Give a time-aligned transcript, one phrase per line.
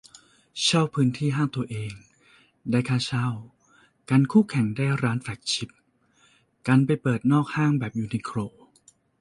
[0.61, 1.93] เช่าพื้นที่ห้างตัวเอง
[2.71, 3.27] ได้ค่าเช่า
[4.09, 5.69] กันคู่แข่งได้ร้านแฟลกชิป
[6.67, 8.37] กันไปเปิดนอกห้างแบบยูนิโคล